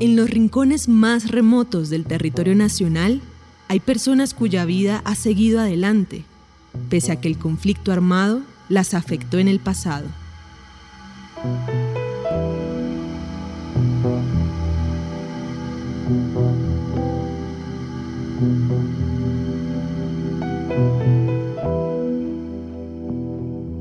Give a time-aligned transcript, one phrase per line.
[0.00, 3.20] En los rincones más remotos del territorio nacional
[3.68, 6.24] hay personas cuya vida ha seguido adelante,
[6.88, 8.40] pese a que el conflicto armado
[8.70, 10.06] las afectó en el pasado.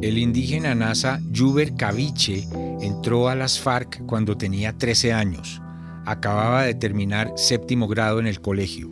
[0.02, 2.46] El indígena NASA Yuber Caviche
[2.82, 5.62] entró a las FARC cuando tenía 13 años.
[6.06, 8.90] Acababa de terminar séptimo grado en el colegio.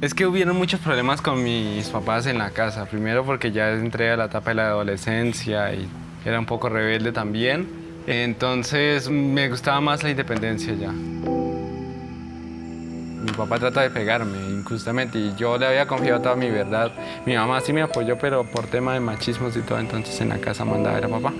[0.00, 2.86] Es que hubieron muchos problemas con mis papás en la casa.
[2.86, 5.88] Primero porque ya entré a la etapa de la adolescencia y
[6.24, 7.66] era un poco rebelde también.
[8.06, 10.92] Entonces me gustaba más la independencia ya.
[10.92, 11.42] Mi
[13.32, 16.92] papá trata de pegarme injustamente y yo le había confiado toda mi verdad.
[17.26, 20.38] Mi mamá sí me apoyó, pero por tema de machismos y todo, entonces en la
[20.38, 21.32] casa mandaba a ver papá.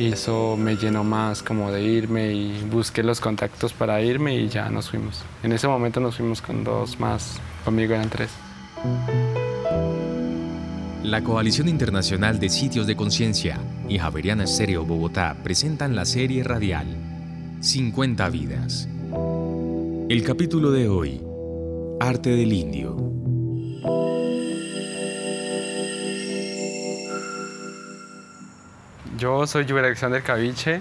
[0.00, 4.48] Y eso me llenó más como de irme y busqué los contactos para irme y
[4.48, 5.22] ya nos fuimos.
[5.42, 8.30] En ese momento nos fuimos con dos más, conmigo eran tres.
[11.02, 13.58] La Coalición Internacional de Sitios de Conciencia
[13.90, 16.86] y Javeriana Estéreo Bogotá presentan la serie radial
[17.60, 18.88] 50 vidas.
[20.08, 21.20] El capítulo de hoy,
[22.00, 23.09] Arte del Indio.
[29.20, 30.80] Yo soy Yuber Alexander Caviche,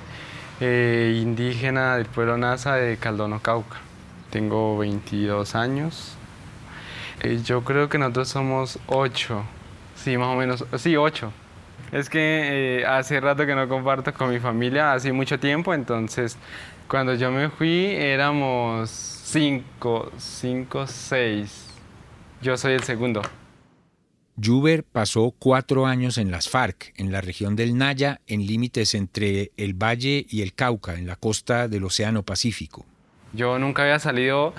[0.61, 3.75] eh, indígena del pueblo Nasa de Caldono, Cauca.
[4.29, 6.15] Tengo 22 años.
[7.19, 9.43] Eh, yo creo que nosotros somos ocho,
[9.97, 11.33] sí, más o menos, sí, ocho.
[11.91, 16.37] Es que eh, hace rato que no comparto con mi familia, hace mucho tiempo, entonces
[16.87, 21.65] cuando yo me fui éramos cinco, cinco, seis.
[22.41, 23.21] Yo soy el segundo.
[24.39, 29.51] Yuber pasó cuatro años en las FARC, en la región del Naya, en límites entre
[29.57, 32.85] el Valle y el Cauca, en la costa del Océano Pacífico.
[33.33, 34.53] Yo nunca había salido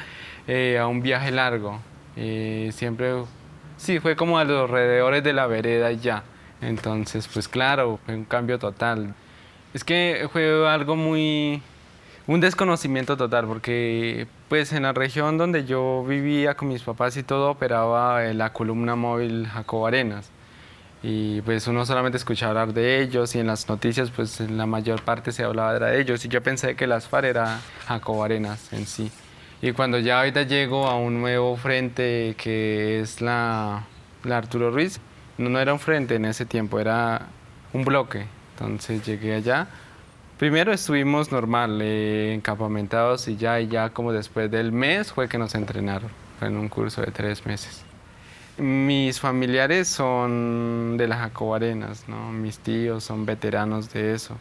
[0.46, 1.80] eh, a un viaje largo.
[2.16, 3.24] Eh, siempre,
[3.78, 6.24] sí, fue como a los alrededores de la vereda y ya.
[6.60, 9.14] Entonces, pues claro, fue un cambio total.
[9.72, 11.62] Es que fue algo muy,
[12.30, 17.24] un desconocimiento total, porque pues en la región donde yo vivía con mis papás y
[17.24, 20.30] todo operaba la columna móvil Jacob Arenas.
[21.02, 24.66] Y pues uno solamente escuchaba hablar de ellos y en las noticias pues en la
[24.66, 27.58] mayor parte se hablaba de ellos y yo pensé que las FARC era
[27.88, 29.10] Jacob Arenas en sí.
[29.60, 33.86] Y cuando ya ahorita llego a un nuevo frente que es la,
[34.22, 35.00] la Arturo Ruiz,
[35.36, 37.26] no era un frente en ese tiempo, era
[37.72, 38.24] un bloque.
[38.52, 39.66] Entonces llegué allá.
[40.40, 45.54] Primero estuvimos normal, eh, encampamentados y ya, ya como después del mes fue que nos
[45.54, 46.08] entrenaron.
[46.38, 47.82] Fue en un curso de tres meses.
[48.56, 52.32] Mis familiares son de las Jacobarenas, ¿no?
[52.32, 54.38] Mis tíos son veteranos de eso.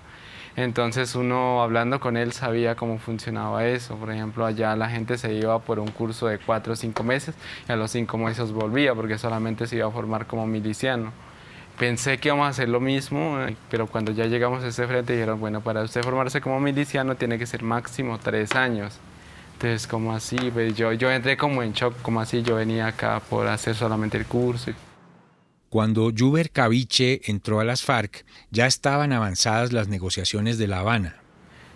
[0.55, 3.97] Entonces uno hablando con él sabía cómo funcionaba eso.
[3.97, 7.35] Por ejemplo, allá la gente se iba por un curso de cuatro o cinco meses
[7.67, 11.11] y a los cinco meses volvía porque solamente se iba a formar como miliciano.
[11.79, 13.37] Pensé que íbamos a hacer lo mismo,
[13.71, 17.39] pero cuando ya llegamos a ese frente dijeron, bueno, para usted formarse como miliciano tiene
[17.39, 18.99] que ser máximo tres años.
[19.53, 23.21] Entonces, como así, pues yo, yo entré como en shock, como así, yo venía acá
[23.29, 24.71] por hacer solamente el curso.
[25.69, 31.15] Cuando Yuber Caviche entró a las FARC, ya estaban avanzadas las negociaciones de La Habana.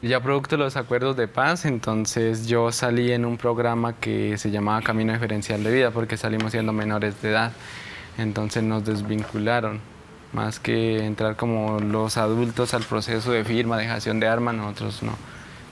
[0.02, 4.52] Ya producto de los acuerdos de paz, entonces yo salí en un programa que se
[4.52, 7.53] llamaba Camino Diferencial de Vida, porque salimos siendo menores de edad.
[8.18, 9.80] Entonces nos desvincularon,
[10.33, 15.13] más que entrar como los adultos al proceso de firma, dejación de armas, nosotros no,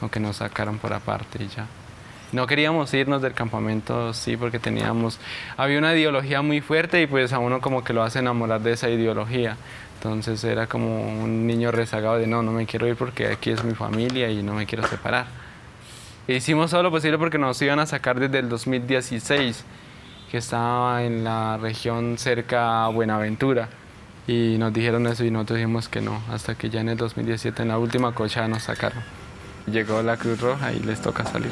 [0.02, 1.68] no que nos sacaron por aparte ya.
[2.32, 5.20] No queríamos irnos del campamento, sí, porque teníamos,
[5.58, 8.72] había una ideología muy fuerte y pues a uno como que lo hace enamorar de
[8.72, 9.58] esa ideología.
[9.96, 13.64] Entonces era como un niño rezagado de no, no me quiero ir porque aquí es
[13.64, 15.26] mi familia y no me quiero separar.
[16.28, 19.66] Hicimos todo lo posible porque nos iban a sacar desde el 2016,
[20.32, 23.68] que estaba en la región cerca a Buenaventura.
[24.28, 27.64] Y nos dijeron eso y nosotros dijimos que no, hasta que ya en el 2017,
[27.64, 29.04] en la última cocha, nos sacaron.
[29.68, 31.52] Llegó la Cruz Roja y les toca salir.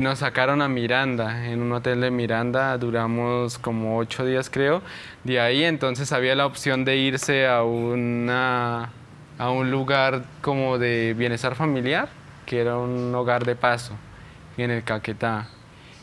[0.00, 4.80] Nos sacaron a Miranda, en un hotel de Miranda, duramos como ocho días creo.
[5.24, 8.92] De ahí entonces había la opción de irse a, una,
[9.38, 12.08] a un lugar como de bienestar familiar,
[12.46, 13.92] que era un hogar de paso
[14.56, 15.48] en el Caquetá.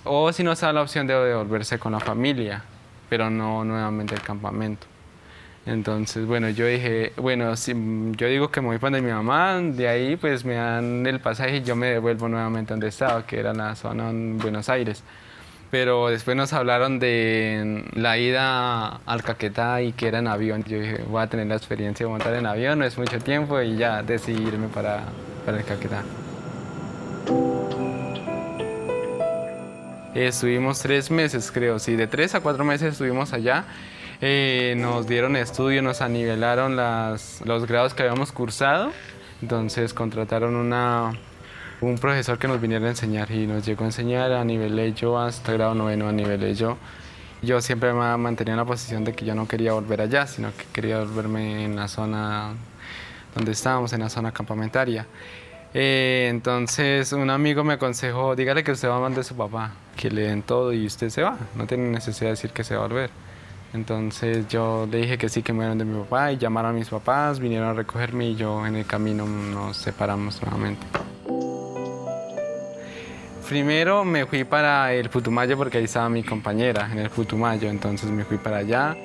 [0.04, 2.64] O si no, estaba la opción de devolverse con la familia,
[3.10, 4.88] pero no nuevamente al campamento.
[5.66, 7.74] Entonces, bueno, yo dije, bueno, si
[8.16, 11.58] yo digo que me voy para mi mamá, de ahí pues me dan el pasaje
[11.58, 15.04] y yo me devuelvo nuevamente donde estaba, que era la zona en Buenos Aires.
[15.70, 20.64] pero después nos hablaron de la ida al Caquetá y que era en avión.
[20.64, 23.62] Yo dije, voy a tener la experiencia de montar en avión, no es mucho tiempo
[23.62, 25.04] y ya decidí irme para,
[25.46, 26.04] para el Caquetá.
[30.18, 33.66] Estuvimos tres meses, creo, sí, de tres a cuatro meses estuvimos allá.
[34.20, 38.92] Eh, nos dieron estudio, nos anivelaron las, los grados que habíamos cursado.
[39.44, 41.12] Entonces contrataron una,
[41.82, 45.20] un profesor que nos viniera a enseñar y nos llegó a enseñar a nivel yo
[45.20, 46.78] hasta grado noveno a nivel yo.
[47.44, 50.50] Yo siempre me mantenía en la posición de que yo no quería volver allá, sino
[50.58, 52.54] que quería volverme en la zona
[53.36, 55.06] donde estábamos, en la zona campamentaria.
[55.80, 59.74] Eh, entonces un amigo me aconsejó, dígale que usted va a mandar a su papá,
[59.96, 62.76] que le den todo y usted se va, no tiene necesidad de decir que se
[62.76, 63.12] va a volver.
[63.76, 66.74] Entonces yo le dije que sí, que me dieron de mi papá y llamaron a
[66.74, 70.84] mis papás, vinieron a recogerme y yo en el camino nos separamos nuevamente.
[73.48, 78.10] Primero me fui para el Putumayo porque ahí estaba mi compañera en el Putumayo, entonces
[78.10, 78.98] me fui para allá.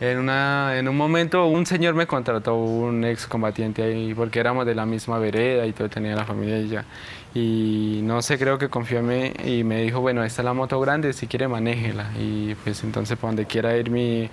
[0.00, 4.66] En, una, en un momento un señor me contrató, un ex combatiente ahí, porque éramos
[4.66, 6.76] de la misma vereda y todo, tenía la familia y.
[7.38, 10.54] Y no sé, creo que confió en mí y me dijo, bueno, esta es la
[10.54, 12.10] moto grande, si quiere manéjela.
[12.18, 14.30] Y pues entonces para donde quiera ir mi,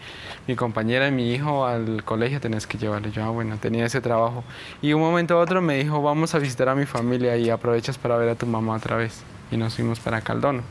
[0.48, 3.12] mi compañera y mi hijo al colegio tenés que llevarle.
[3.12, 4.46] Yo, ah, bueno, tenía ese trabajo.
[4.82, 7.98] Y un momento a otro me dijo, vamos a visitar a mi familia y aprovechas
[7.98, 9.22] para ver a tu mamá otra vez.
[9.52, 10.64] Y nos fuimos para Caldono.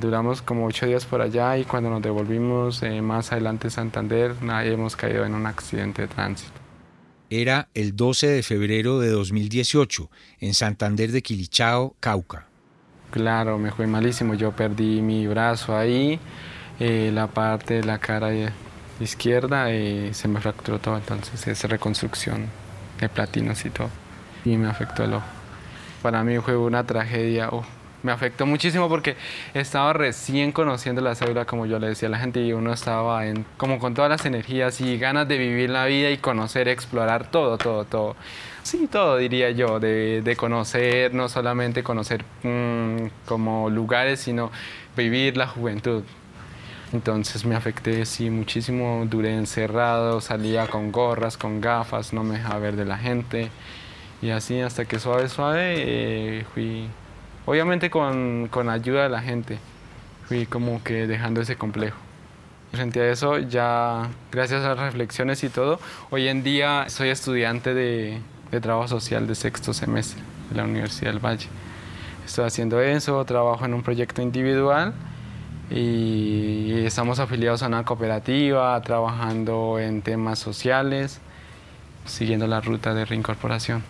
[0.00, 4.96] Duramos como ocho días por allá y cuando nos devolvimos eh, más adelante Santander, hemos
[4.96, 6.52] caído en un accidente de tránsito.
[7.30, 10.10] Era el 12 de febrero de 2018
[10.40, 12.46] en Santander de Quilichao, Cauca.
[13.10, 14.34] Claro, me fue malísimo.
[14.34, 16.18] Yo perdí mi brazo ahí,
[16.80, 18.30] eh, la parte de la cara
[19.00, 20.96] izquierda y se me fracturó todo.
[20.96, 22.46] Entonces es reconstrucción
[23.00, 23.90] de platinos y todo.
[24.44, 25.26] Y me afectó el ojo.
[26.02, 27.48] Para mí fue una tragedia.
[27.50, 27.64] Oh,
[28.04, 29.16] me afectó muchísimo porque
[29.54, 33.26] estaba recién conociendo la cédula, como yo le decía a la gente, y uno estaba
[33.26, 37.30] en, como con todas las energías y ganas de vivir la vida y conocer, explorar
[37.30, 38.14] todo, todo, todo.
[38.62, 44.50] Sí, todo diría yo, de, de conocer, no solamente conocer mm, como lugares, sino
[44.96, 46.04] vivir la juventud.
[46.92, 52.58] Entonces me afecté, sí, muchísimo, duré encerrado, salía con gorras, con gafas, no me dejaba
[52.60, 53.50] ver de la gente.
[54.22, 56.88] Y así hasta que suave, suave eh, fui
[57.46, 59.58] Obviamente con, con ayuda de la gente,
[60.26, 61.98] fui como que dejando ese complejo.
[62.72, 65.78] Frente a eso, ya gracias a las reflexiones y todo,
[66.10, 68.18] hoy en día soy estudiante de,
[68.50, 71.48] de trabajo social de sexto semestre de la Universidad del Valle.
[72.24, 74.94] Estoy haciendo eso, trabajo en un proyecto individual
[75.70, 81.20] y estamos afiliados a una cooperativa, trabajando en temas sociales,
[82.06, 83.82] siguiendo la ruta de reincorporación.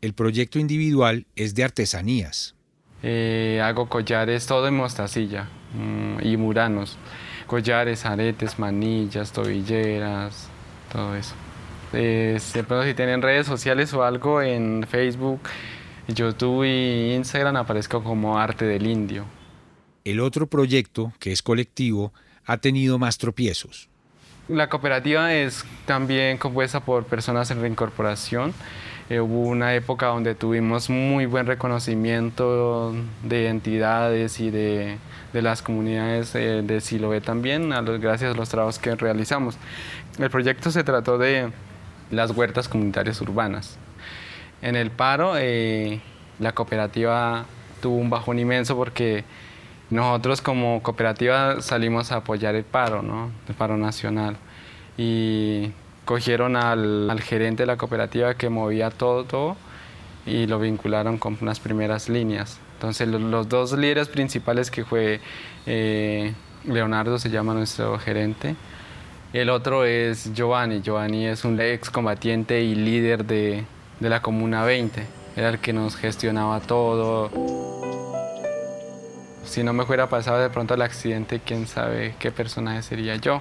[0.00, 2.54] El proyecto individual es de artesanías,
[3.02, 6.98] eh, hago collares todo en mostacilla mm, y muranos.
[7.46, 10.48] Collares, aretes, manillas, tobilleras,
[10.90, 11.34] todo eso.
[11.92, 15.40] Eh, si tienen redes sociales o algo en Facebook,
[16.08, 19.24] YouTube y Instagram aparezco como Arte del Indio.
[20.04, 22.12] El otro proyecto, que es colectivo,
[22.46, 23.88] ha tenido más tropiezos.
[24.48, 28.52] La cooperativa es también compuesta por personas en reincorporación
[29.10, 34.98] eh, hubo una época donde tuvimos muy buen reconocimiento de entidades y de,
[35.32, 39.56] de las comunidades eh, de Siloé también, a los, gracias a los trabajos que realizamos.
[40.18, 41.50] El proyecto se trató de
[42.10, 43.78] las huertas comunitarias urbanas.
[44.60, 46.00] En el paro, eh,
[46.38, 47.46] la cooperativa
[47.80, 49.24] tuvo un bajón inmenso porque
[49.90, 53.30] nosotros como cooperativa salimos a apoyar el paro, ¿no?
[53.48, 54.36] el paro nacional.
[54.96, 55.72] Y
[56.04, 59.56] cogieron al, gerente de la cooperativa que movía todo, todo
[60.26, 62.58] y lo vincularon con unas primeras líneas.
[62.74, 65.20] Entonces los, dos líderes principales que fue
[65.66, 66.32] eh,
[66.64, 68.56] Leonardo, se llama nuestro gerente,
[69.32, 70.82] el otro es Giovanni.
[70.82, 73.64] Giovanni es un ex combatiente y líder de,
[73.98, 75.06] de la Comuna 20.
[75.36, 77.30] Era el que nos gestionaba todo.
[79.42, 83.40] Si no me fuera pasado de pronto el accidente, quién sabe qué personaje sería yo.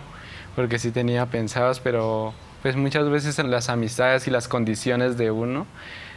[0.55, 5.31] Porque sí tenía pensados, pero pues muchas veces en las amistades y las condiciones de
[5.31, 5.65] uno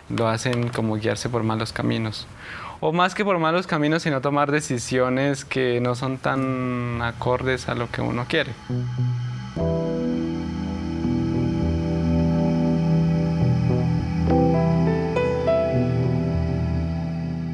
[0.08, 2.26] lo hacen como guiarse por malos caminos.
[2.80, 7.74] O más que por malos caminos, sino tomar decisiones que no son tan acordes a
[7.74, 8.52] lo que uno quiere.